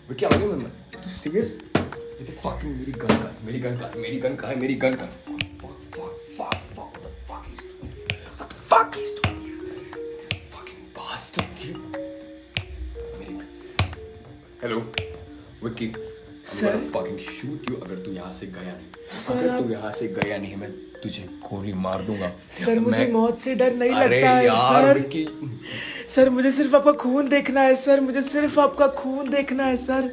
विकी 0.08 0.24
आवाज़ 0.26 0.40
नहीं 0.42 1.02
तू 1.02 1.10
सीरियस 1.10 1.52
ये 1.76 2.24
तो 2.26 2.32
fucking 2.48 2.74
मेरी 2.78 2.92
गन 2.92 3.16
का 3.22 3.30
मेरी 3.46 3.58
गन 3.60 3.76
का 3.78 3.90
मेरी 3.96 4.16
गन 4.26 4.34
का 4.42 4.48
है 4.48 4.58
मेरी 4.60 4.74
गन 4.86 4.94
का। 5.02 5.08
The 8.38 8.46
fuck 8.70 8.94
he's 8.96 9.10
doing 9.16 9.40
here? 9.46 9.64
This 10.20 10.38
fucking 10.52 10.82
bastard 10.98 11.64
you 11.66 11.76
मेरी 13.18 13.34
hello 14.62 14.78
Vicky 15.64 15.92
Gonna 16.62 16.80
fucking 16.94 17.20
shoot 17.28 17.60
you 17.68 17.76
अगर 17.82 17.96
तू 18.04 18.10
यहाँ 18.12 18.32
से 18.32 18.46
गया 18.46 18.72
नहीं। 18.72 18.88
अगर 19.36 19.60
तू 19.62 19.70
यहाँ 19.72 19.92
से 19.92 20.08
गया 20.18 20.36
नहीं 20.38 20.56
मैं 20.56 20.70
तुझे 21.02 21.22
गोली 21.46 21.72
मार 21.86 22.02
दूँगा। 22.06 22.30
सर 22.58 22.78
मुझे 22.80 23.06
मौत 23.12 23.40
से 23.40 23.54
डर 23.62 23.74
नहीं 23.76 23.90
लगता 23.90 24.30
है 24.30 24.42
सर 24.68 24.94
सर 26.14 26.30
मुझे 26.30 26.50
सिर्फ़ 26.50 26.76
आपका 26.76 26.92
खून 27.02 27.28
देखना 27.28 27.60
है 27.60 27.74
सर 27.82 28.00
मुझे 28.00 28.22
सिर्फ़ 28.22 28.60
आपका 28.60 28.86
खून 29.02 29.30
देखना 29.30 29.64
है 29.66 29.76
सर 29.86 30.10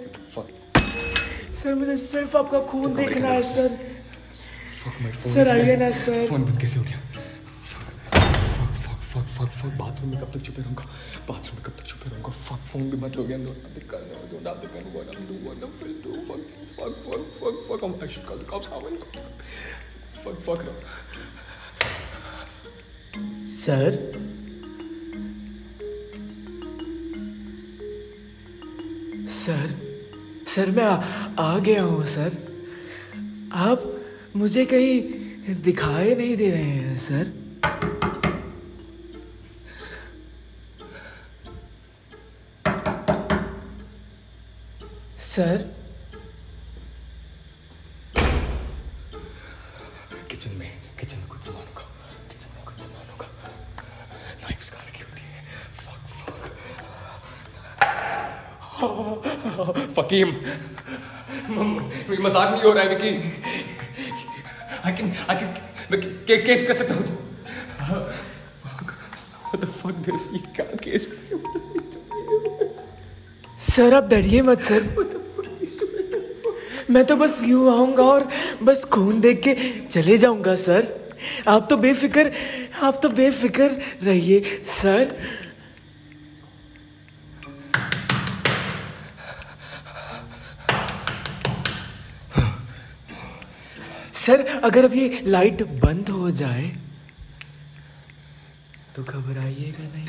सर 1.62 1.74
मुझे 1.76 1.96
सिर्फ़ 1.98 2.38
आपका 2.38 2.60
खून 2.72 2.96
देखना 2.96 3.28
है 3.28 3.42
sir 3.44 3.70
sir 3.70 3.98
fuck 4.80 5.00
my 5.04 5.12
phone 5.12 5.34
Sir, 5.34 5.42
is 5.42 5.48
आइए 5.54 5.76
ना, 5.78 5.92
सर 5.92 6.28
फ़ोन 6.28 6.44
बंद 6.46 6.60
कैसे 6.62 6.80
हो 6.80 6.84
गया? 6.84 7.00
फक 9.60 9.72
बाथरूम 9.80 10.10
में 10.12 10.20
कब 10.22 10.32
तक 10.34 10.42
छुपे 10.46 10.62
रहूँगा? 10.62 10.86
बाथरूम 11.30 11.56
में 11.58 11.64
कब 11.66 11.74
तक 11.80 11.86
छुपे 11.86 12.10
रहूँगा? 12.10 12.32
फक 12.48 12.66
फ़ोन 12.70 12.90
भी 12.90 12.98
मत 12.98 13.18
लोगे 13.18 13.38
नो 13.38 13.52
नथिंग 13.52 13.90
कर 13.90 14.02
नो 14.10 14.22
डू 14.32 14.38
नथिंग 14.48 14.72
कर 14.74 14.82
what 14.94 15.16
I 15.16 15.26
do 15.28 15.36
what 15.46 15.64
I 15.64 15.72
feel 15.80 15.94
do 16.04 16.12
fuck 16.28 16.42
fuck 16.78 16.94
fuck 17.40 17.56
fuck 17.70 17.90
fuck 17.94 18.04
I 18.04 18.10
should 18.16 18.26
call 18.26 18.38
the 18.40 18.50
cops 18.50 18.68
how 18.68 18.80
will 18.86 18.98
fuck 20.24 20.38
fuck 20.48 20.60
sir 23.50 23.92
sir 29.40 29.76
sir 30.56 30.72
मैं 30.72 30.84
आ, 30.84 30.96
आ 31.40 31.60
गया 31.60 31.84
हूँ 31.84 32.06
sir 32.06 32.38
आप 33.68 33.84
मुझे 34.36 34.66
कहीं 34.66 35.56
दिखाई 35.64 36.16
नहीं 36.16 36.36
दे 36.38 36.50
रहे 36.52 36.64
हैं 36.64 36.98
सर 36.98 37.32
सर। 45.40 45.62
किचन 50.30 50.54
में 50.60 50.72
किचन 51.00 51.18
में 51.18 51.28
कुछ 51.28 51.42
सामान 51.46 51.68
होगा 51.68 51.84
किचन 52.32 52.50
में 52.56 52.64
कुछ 52.66 52.78
सामान 52.84 53.06
होगा। 53.12 53.28
नाइफ्स 54.42 54.70
कहाँ 54.70 54.84
रखी 54.88 55.04
होती 55.04 55.22
है। 55.24 55.40
Fuck 55.84 56.02
fuck 59.56 59.78
फकीम 60.00 60.30
मज़ाक 62.26 62.48
नहीं 62.52 62.64
हो 62.64 62.72
रहा 62.74 62.84
है 62.84 62.90
Vicky. 62.96 63.12
I 64.86 64.92
can 64.98 65.08
I 65.30 65.36
can 65.40 65.50
case 66.48 66.62
कर 66.68 66.76
सकता 66.82 66.94
हूँ? 66.96 67.04
What 69.48 69.60
the 69.64 69.72
fuck 69.80 69.96
this 70.10 70.24
ये 70.34 70.42
क्या 70.60 70.68
केस 70.84 71.08
सर 73.70 73.90
आप 73.94 74.06
डरिए 74.10 74.42
मत 74.42 74.62
सर। 74.64 74.82
मैं 76.90 77.06
तो 77.06 77.16
बस 77.16 77.42
यूँ 77.46 77.70
आऊँगा 77.72 78.04
और 78.04 78.30
बस 78.64 78.84
खून 78.94 79.20
देख 79.22 79.42
के 79.44 79.56
चले 79.88 80.18
जाऊँगा, 80.18 80.56
सर। 80.56 80.88
आप 81.48 81.68
तो 81.70 81.78
बेफिक्र, 81.78 82.32
आप 82.84 83.00
तो 83.04 83.10
बेफिक्र 83.10 83.70
रहिए, 84.04 84.64
सर। 84.68 85.16
सर, 94.16 94.46
अगर 94.64 94.86
अभी 94.86 95.10
लाइट 95.26 95.62
बंद 95.82 96.10
हो 96.10 96.30
जाए 96.32 96.68
तो 98.96 99.04
घबराइएगा 99.04 99.84
नहीं। 99.86 100.08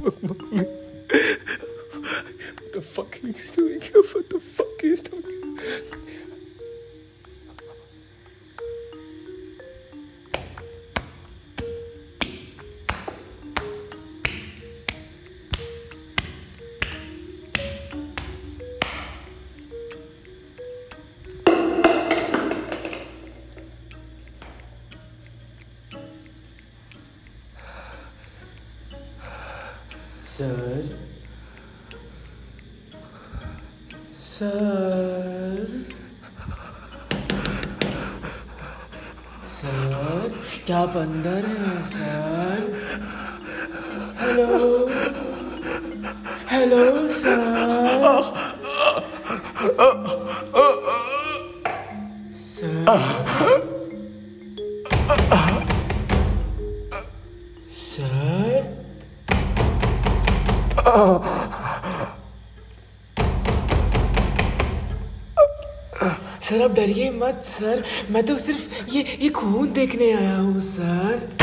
What 0.00 0.18
the 2.72 2.80
fuck 2.80 3.18
is 3.22 3.50
doing 3.50 3.80
what 3.80 4.30
the 4.30 4.40
fuck 4.40 4.82
is 4.82 5.02
doing 5.02 5.58
sir 30.40 30.84
sir 34.18 35.66
sir 39.44 40.32
क्या 40.66 40.78
आप 40.78 40.96
अंदर 40.96 41.46
हैं 41.46 41.84
sir 41.90 42.64
hello 44.22 44.48
hello 46.50 47.08
sir 47.18 48.00
sir 52.48 53.19
sir, 66.42 66.62
आप 66.62 66.70
डरिए 66.70 67.10
मत, 67.10 67.42
सर। 67.44 67.84
मैं 68.10 68.22
तो 68.26 68.38
सिर्फ़ 68.38 68.90
ये 68.90 69.18
ये 69.20 69.28
खून 69.28 69.72
देखने 69.72 70.12
आया 70.12 70.36
हूँ, 70.36 70.60
सर। 70.60 71.39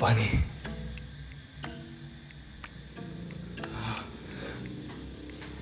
पानी 0.00 0.26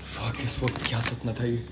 फक 0.02 0.40
इस 0.44 0.58
वक्त 0.62 0.86
क्या 0.88 1.00
सपना 1.00 1.32
था 1.40 1.44
ये? 1.44 1.64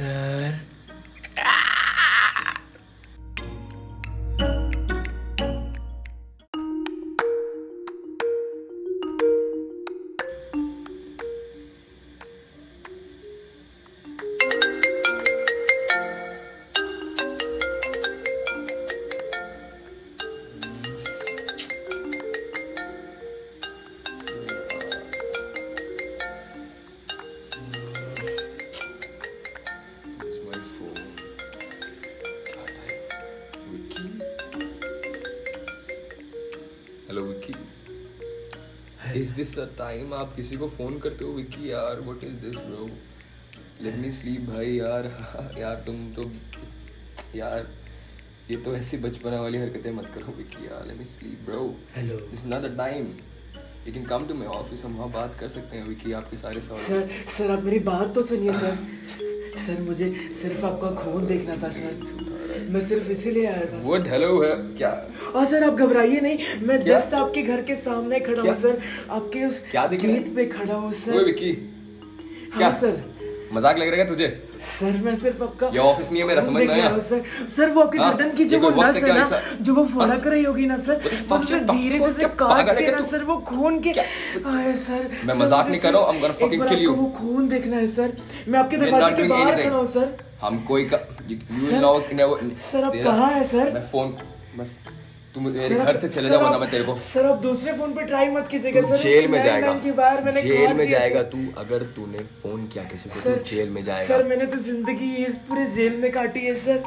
हेलो 0.00 0.39
दिस 39.40 39.54
द 39.58 39.68
टाइम 39.78 40.14
आप 40.14 40.34
किसी 40.36 40.56
को 40.56 40.68
फ़ोन 40.78 40.98
करते 41.04 41.24
हो 41.24 41.32
विक्की 41.32 41.70
यार 41.70 42.00
what 42.06 42.24
is 42.24 42.32
this 42.46 42.56
bro 42.62 42.88
let 43.82 43.94
me 43.98 44.10
sleep 44.12 44.40
भाई 44.48 44.72
यार 44.72 45.06
यार 45.58 45.82
तुम 45.86 46.08
तो 46.14 46.30
यार 47.36 47.66
ये 48.50 48.56
तो 48.64 48.74
ऐसी 48.76 48.96
बचपना 49.04 49.40
वाली 49.40 49.58
हरकतें 49.58 49.90
मत 49.96 50.06
करो 50.14 50.32
विक्की 50.36 50.66
यार 50.66 50.86
let 50.86 50.98
me 50.98 51.04
sleep 51.10 51.44
bro 51.46 51.62
hello 51.96 52.16
this 52.30 52.44
not 52.46 52.62
the 52.62 52.76
time 52.78 53.06
you 53.86 53.92
can 53.92 54.04
come 54.06 54.26
to 54.28 54.34
my 54.34 54.48
office 54.54 54.84
हम 54.84 54.96
वहाँ 54.96 55.10
बात 55.12 55.36
कर 55.40 55.48
सकते 55.48 55.76
हैं 55.76 55.86
विक्की 55.88 56.12
आपके 56.12 56.36
सारे 56.36 56.60
सवाल। 56.60 56.80
सर 56.88 57.08
सर 57.36 57.50
आप 57.50 57.62
मेरी 57.64 57.78
बात 57.86 58.14
तो 58.14 58.22
सुनिए 58.30 58.52
सर 58.60 58.76
सर 59.66 59.80
मुझे 59.82 60.08
सिर्फ़ 60.42 60.64
आपका 60.66 60.90
खून 61.02 61.26
देखना 61.26 61.56
था 61.62 61.68
सर 61.78 62.68
मैं 62.70 62.80
सिर्फ़ 62.88 63.10
इसीलिए 63.10 63.46
आया 63.46 63.64
था। 63.72 63.80
व्हाट 63.86 64.08
हेलो 64.08 64.28
है 64.42 64.52
क्या? 64.76 64.92
और 65.34 65.44
सर 65.46 65.64
आप 65.64 65.74
घबराइए 65.74 66.20
नहीं। 66.20 66.66
मैं 66.66 66.82
जस्ट 66.84 67.14
आपके 67.14 67.42
घर 67.42 67.62
के 67.62 67.74
सामने 67.76 68.20
खड़ा 68.20 68.36
हूँ 68.36 68.42
क्या? 68.42 68.54
सर। 68.60 68.80
आपके 69.10 69.44
उस 69.44 69.64
क्या? 69.70 69.86
गेट 69.86 70.34
पे 70.36 70.46
खड़ा 70.48 70.74
हूँ 70.74 70.92
सर। 70.94 71.24
विक्की। 71.24 71.52
हाँ 72.54 72.72
सर। 72.80 73.02
मज़ाक 73.52 73.78
लग 73.78 73.88
रहा 73.88 73.98
है 73.98 74.06
तुझे? 74.08 74.26
सर 74.62 74.96
मैं 75.04 75.14
सिर्फ़ 75.14 75.42
आपका 75.42 75.68
ये 75.74 75.78
ऑफ़िस 75.80 76.10
नहीं 76.10 76.20
है 76.22 76.26
मेरा, 76.28 76.40
समझ 76.40 76.62
में 76.62 76.72
आया? 76.74 76.98
सर। 76.98 77.22
सर 77.50 77.70
वो 77.70 77.80
आपके 77.82 77.98
हाँ, 77.98 78.10
गर्दन 78.10 78.30
की 78.36 78.44
जो 78.44 78.58
वो 78.60 78.70
नस 78.72 79.02
है 79.04 79.12
ना 79.14 79.40
जो 79.60 79.74
वो 79.74 79.84
फड़क 79.84 80.24
हाँ? 80.24 80.32
रही 80.32 80.42
होगी 80.44 80.66
ना 80.66 80.76
सर 80.78 81.00
fuck 81.30 81.42
उसे 81.42 81.58
धीरे 81.60 81.98
से 81.98 82.04
उसे 82.06 82.28
काट 82.42 82.78
के 82.78 82.90
ना 82.90 83.00
सर 83.06 83.24
वो 83.24 83.36
खून 83.48 83.80
के 83.80 83.90
आए 83.90 84.74
सर। 84.82 85.10
मैं 85.24 85.34
मज़ाक 85.34 85.68
नहीं 85.68 85.80
कर 85.80 85.92
रहा 85.92 86.02
हूँ, 86.02 86.20
fucking 86.20 86.52
एक 86.52 86.60
बार 86.60 86.68
kill 86.68 86.82
you. 86.82 86.90
आपको 86.90 87.02
वो 87.02 87.08
खून 87.18 87.48
देखना 87.48 87.76
है 87.76 87.86
सर। 87.86 88.16
मैं 88.48 88.58
आपके 88.58 88.76
दरवाजे 88.76 89.16
के 89.16 89.28
बाहर 89.28 89.62
खड़ा 89.62 89.76
हूँ 89.76 89.86
सर। 89.86 90.16
हम 90.42 90.62
कोई 90.68 90.84
का 90.84 90.98
you, 91.28 91.36
you 91.36 91.60
सर, 91.60 91.80
सर, 92.70 92.84
आप 92.84 92.92
कहाँ 93.04 93.30
हैं, 93.32 93.42
सर? 93.42 93.72
मैं 93.72 93.82
फ़ोन 93.82 94.16
मैं 94.58 94.66
तू 95.34 95.40
मेरे 95.40 95.74
घर 95.76 95.96
से 95.96 96.08
चले 96.08 96.22
सर, 96.22 96.28
जा 96.28 96.38
वरना 96.38 96.58
मैं 96.58 96.70
तेरे 96.70 96.84
को 96.84 96.94
सर 97.02 97.26
आप 97.26 97.36
दूसरे 97.42 97.72
फ़ोन 97.72 97.92
पे 97.94 98.02
ट्राई 98.04 98.28
मत 98.30 98.48
कीजिएगा। 98.50 98.80
सर 98.82 98.96
जेल 98.98 99.28
में 99.30 99.42
जाएगा। 99.42 99.72
की 99.84 99.90
बार 99.98 100.22
मैंने 100.24 100.42
जेल 100.42 100.72
में 100.74 100.86
जाएगा 100.88 101.22
तू 101.34 101.38
अगर 101.58 101.82
तूने 101.96 102.18
फ़ोन 102.42 102.66
किया 102.66 102.84
किसी 102.84 103.08
को 103.08 103.20
तू 103.20 103.34
जेल 103.50 103.68
में 103.70 103.82
जाएगा। 103.84 104.04
सर 104.04 104.24
मैंने 104.28 104.46
तो 104.46 104.58
ज़िंदगी 104.60 105.14
इस 105.24 105.36
पूरे 105.48 105.66
जेल 105.74 105.96
में 105.96 106.10
काटी 106.12 106.40
है 106.40 106.54
सर। 106.56 106.82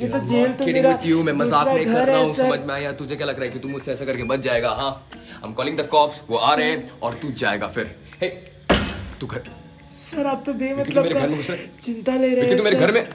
ये 0.00 0.08
तो 0.08 0.18
जेल 0.30 0.52
तो 0.52 0.66
मेरा 0.66 0.96
मैं 1.24 1.32
मज़ाक 1.34 1.68
नहीं 1.68 1.84
कर 1.86 2.06
रहा 2.06 2.16
है 2.16 2.24
हूँ 2.24 2.34
समझ 2.34 2.60
में 2.60 2.74
आया? 2.74 2.92
तुझे 2.94 3.16
क्या 3.16 3.26
लग 3.26 3.36
रहा 3.36 3.44
है 3.44 3.50
कि 3.50 3.58
तू 3.58 3.68
मुझसे 3.68 3.92
ऐसा 3.92 4.04
करके 4.04 4.24
बच 4.32 4.40
जाएगा? 4.42 4.70
हाँ 4.72 4.90
I 5.12 5.48
am 5.48 5.54
calling 5.54 5.78
the 5.78 5.86
cops 5.92 6.22
वो 6.28 6.36
आ 6.38 6.54
रहे 6.54 6.70
हैं 6.70 7.00
और 7.00 7.18
तू 7.22 7.32
जाएगा 7.38 7.68
फिर। 7.68 7.94
हे 8.22 8.28
तू 9.20 9.26
घर। 9.26 9.42
सर 10.00 10.26
आप 10.26 10.42
तो 10.46 10.52
बेमतलब 10.54 11.16
है? 11.16 11.56
चिंता 11.82 12.16
ले 12.16 12.34
रहे 12.34 12.46
हैं 12.46 12.58
तू 12.58 12.64
मेरे 12.64 12.76
घर 12.76 12.92
में। 12.92 13.06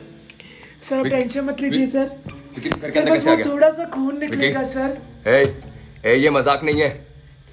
सर 0.81 0.95
आप 0.97 1.05
टेंशन 1.07 1.43
मत 1.45 1.61
लीजिए 1.61 1.87
सर। 1.87 2.17
तू 2.61 2.69
अंदर 2.69 3.09
कैसे 3.09 3.31
आ 3.31 3.35
गया? 3.35 3.45
थोड़ा 3.45 3.69
सा 3.71 3.85
खून 3.95 4.19
निकलेगा 4.19 4.63
सर। 4.73 4.97
हे 5.27 5.43
हे 6.05 6.15
ये 6.15 6.29
मज़ाक 6.29 6.63
नहीं 6.63 6.81
है। 6.81 6.89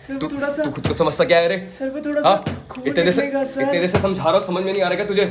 तू 0.08 0.28
तू 0.28 0.70
खुद 0.70 0.86
को 0.86 0.94
समझता 0.94 1.24
क्या 1.24 1.38
है 1.38 1.48
रे? 1.48 1.58
सर 1.78 1.90
वो 1.90 2.00
थोड़ा 2.06 2.20
सा 2.20 2.28
हाँ? 2.28 2.66
खून 2.70 2.86
इतने 2.88 3.04
देर 3.04 3.12
से 3.12 3.26
इतने 3.26 3.78
देर 3.80 3.86
से 3.88 4.00
समझा 4.00 4.22
रहा 4.22 4.32
हूँ 4.32 4.46
समझ 4.46 4.62
में 4.64 4.72
नहीं 4.72 4.82
आ 4.82 4.88
रहा 4.88 4.96
क्या 4.96 5.06
तुझे? 5.06 5.24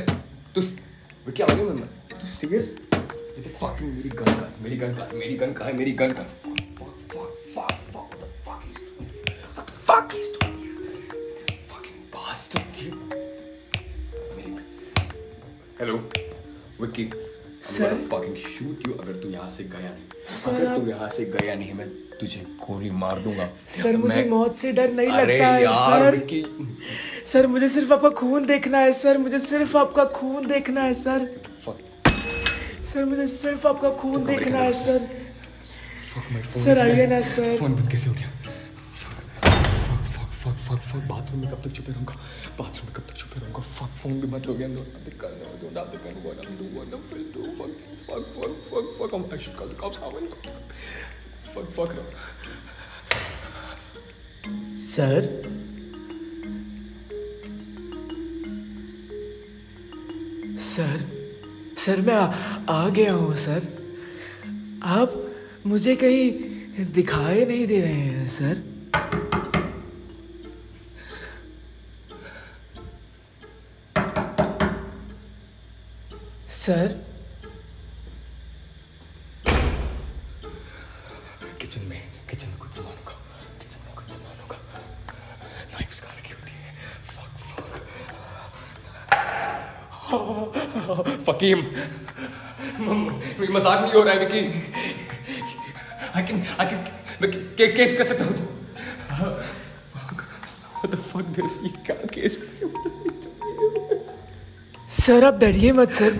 तू 0.54 0.60
विकी 1.26 1.42
आ 1.42 1.46
गई 1.46 1.62
मैं 1.64 1.88
तू 2.20 2.26
सीरियस 2.28 2.70
ये 2.94 3.42
तो 3.42 3.50
fucking 3.60 3.88
मेरी 3.94 4.08
गन 4.08 4.24
का 4.24 4.48
मेरी 4.62 4.76
गन 4.76 4.94
का 4.94 5.08
मेरी 5.14 5.34
गन 5.36 5.52
का 5.52 5.64
है 5.64 5.72
मेरी 5.78 5.92
गन 6.02 6.12
का 6.18 6.24
fuck 9.86 10.08
doing 10.34 10.56
here? 10.60 10.76
this 11.38 11.50
fucking 11.70 11.98
bastard 12.14 12.66
hello 15.80 15.94
gonna 17.78 17.98
fucking 18.12 18.36
shoot 18.46 18.86
you 18.88 18.98
अगर 19.00 19.12
तू 19.22 19.28
यहाँ 19.30 19.48
से 19.56 19.64
गया 19.64 19.90
नहीं। 19.90 20.04
Sir, 20.36 20.48
अगर 20.54 20.78
तू 20.78 20.86
यहाँ 20.88 21.08
से 21.16 21.24
गया 21.34 21.54
नहीं 21.54 21.72
मैं 21.74 21.88
तुझे 22.20 22.40
गोली 22.66 22.90
मार 23.02 23.18
दूँगा। 23.20 23.48
सर 23.76 23.96
मुझे 23.96 24.16
मैं- 24.16 24.28
मौत 24.30 24.58
से 24.58 24.72
डर 24.72 24.92
नहीं 24.92 25.08
लगता 25.08 25.48
है 25.48 25.62
सर 25.66 26.20
सर 27.32 27.46
मुझे 27.46 27.68
सिर्फ़ 27.68 27.92
आपका 27.92 28.08
खून 28.20 28.46
देखना 28.46 28.78
है 28.78 28.92
सर 28.92 29.18
मुझे 29.18 29.38
सिर्फ़ 29.38 29.76
आपका 29.78 30.04
खून 30.18 30.46
देखना 30.48 30.82
है 30.82 30.94
सर 31.02 31.28
सर 32.92 33.04
मुझे 33.04 33.26
सिर्फ़ 33.26 33.66
आपका 33.68 33.90
खून 34.02 34.24
देखना 34.26 34.58
है 34.58 34.72
सर 34.84 35.06
सर 36.64 36.78
आइए 36.78 37.06
ना 37.06 37.20
सर 37.34 37.56
फ़ोन 37.58 37.74
बंद 37.74 37.90
कैसे 37.92 38.08
हो 38.08 38.14
गया? 38.14 38.30
फक 40.66 40.80
फक 40.90 41.02
बाथरूम 41.08 41.40
में 41.40 41.50
कब 41.50 41.62
तक 41.64 41.74
छुपे 41.76 41.92
रहूँगा? 41.92 42.14
बाथरूम 42.58 42.86
में 42.86 42.94
कब 42.96 43.04
तक 43.08 43.16
छुपे 43.16 43.40
रहूँगा? 43.40 43.62
फक 43.78 43.96
फ़ोन 44.02 44.20
भी 44.20 44.26
बंद 44.34 44.46
हो 44.46 44.54
गया। 44.54 44.68
नोट 44.68 44.88
नथिंग 44.96 45.18
कर 45.20 45.32
नो 45.40 45.48
डू 45.62 45.66
नथिंग 45.78 46.00
कर 46.04 46.10
what 46.24 46.38
I 46.38 46.52
am 46.52 46.58
do 46.58 46.66
what 46.76 46.88
I 46.94 47.00
fuck 48.06 48.22
fuck 48.34 48.36
fuck 48.36 48.52
fuck 48.70 48.84
fuck 48.98 49.10
come 49.10 49.24
I 49.32 49.44
should 49.44 49.54
call 49.56 49.68
the 49.68 49.70
cops 49.80 49.98
how 49.98 50.10
will 50.18 50.28
fuck 51.54 51.66
fuck 51.76 51.90
sir 54.84 55.20
sir 60.64 60.96
sir 61.84 62.00
मैं 62.00 62.14
आ, 62.14 62.26
आ 62.68 62.88
गया 62.88 63.12
हूँ 63.12 63.34
सर 63.36 63.66
आप 64.98 65.10
मुझे 65.66 65.94
कहीं 65.96 66.84
दिखाई 66.94 67.44
नहीं 67.44 67.66
दे 67.66 67.80
रहे 67.80 67.92
हैं 67.92 68.26
सर 68.28 68.62
सर 76.54 76.88
किचन 81.60 81.82
में 81.88 82.02
किचन 82.30 82.48
में 82.48 82.58
कुछ 82.58 82.70
सामान 82.76 82.94
होगा 82.98 83.14
किचन 83.60 83.80
में 83.86 83.94
कुछ 83.96 84.06
सामान 84.14 84.36
होगा। 84.42 84.58
नाइफ्स 85.72 85.98
कहाँ 86.00 86.14
रखी 86.18 86.32
होती 86.34 86.52
है? 86.62 86.70
फक 87.14 87.30
फक 90.86 91.06
फकीम 91.28 91.58
मज़ाक 93.54 93.78
नहीं 93.82 93.92
हो 93.92 94.02
रहा 94.02 94.12
है 94.14 94.18
Vicky. 94.24 94.40
I 96.16 96.22
can 96.22 96.38
I 96.60 96.66
can 96.66 96.80
के, 97.56 97.64
केस 97.72 97.90
कर 97.98 98.04
सकता 98.04 98.24
हूँ? 98.24 98.34
What 100.78 100.90
the 100.94 101.00
fuck 101.10 101.26
this 101.36 101.52
ये 101.64 101.70
क्या 101.86 101.96
केस 102.14 102.32
सर 104.96 105.24
आप 105.24 105.34
डरिए 105.38 105.70
मत 105.72 105.92
सर 105.92 106.12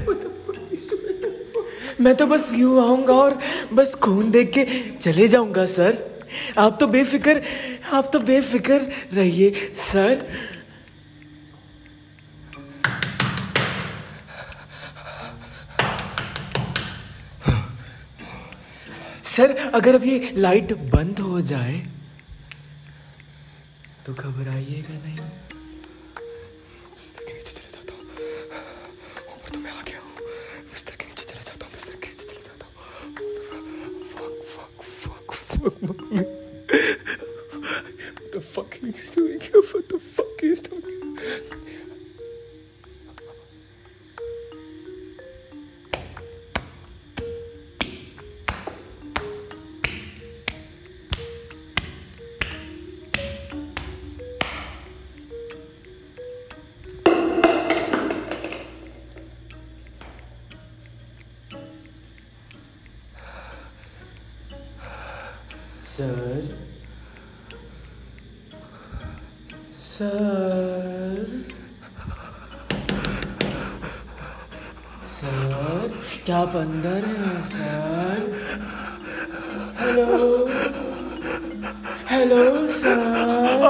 मैं 2.05 2.14
तो 2.14 2.27
बस 2.27 2.51
यूँ 2.55 2.81
आऊँगा 2.83 3.14
और 3.14 3.38
बस 3.73 3.95
खून 4.03 4.31
देख 4.31 4.51
के 4.53 4.64
चले 4.99 5.29
जाऊँगा, 5.29 5.64
सर। 5.67 6.03
आप 6.59 6.77
तो 6.81 6.87
बेफिक्र, 6.87 7.43
आप 7.93 8.11
तो 8.12 8.19
बेफिक्र 8.21 8.81
रहिए, 9.12 9.51
सर। 9.83 10.27
सर, 19.27 19.57
अगर 19.75 20.05
ये 20.05 20.33
लाइट 20.37 20.73
बंद 20.90 21.19
हो 21.21 21.40
जाए 21.43 21.79
तो 24.07 24.12
घबराइएगा 24.14 24.95
नहीं। 24.95 25.19
What 35.64 36.22
the 38.33 38.40
fuck 38.40 38.79
is 38.83 39.11
doing? 39.11 39.40
What 39.40 39.88
the 39.88 39.98
fuck 39.98 40.42
is 40.42 40.61
doing 40.61 41.18
आप 76.35 76.55
अंदर 76.57 77.05
हैं 77.09 77.42
sir. 77.49 78.18
Hello 79.81 80.07
hello 82.11 82.42
sir 82.68 83.62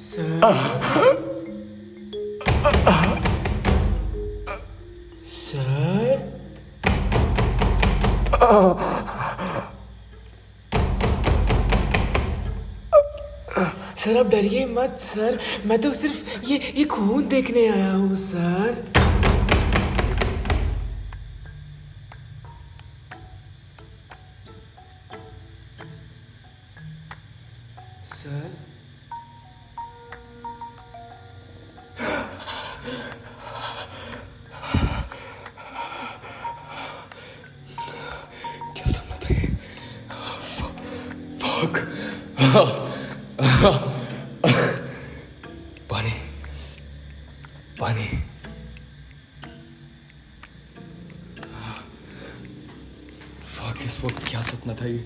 sir 0.00 0.40
sir 14.10 14.18
आप 14.18 14.26
डरिए 14.26 14.64
मत, 14.66 14.96
सर। 15.00 15.38
मैं 15.66 15.78
तो 15.80 15.92
सिर्फ़ 15.94 16.46
ये 16.46 16.56
ये 16.76 16.84
खून 16.84 17.26
देखने 17.28 17.66
आया 17.68 17.92
हूँ, 17.92 18.16
सर। 18.16 18.82
सर? 28.06 28.50
क्या 38.76 38.92
फक। 43.62 43.89
था 54.80 54.86
ये 54.86 55.00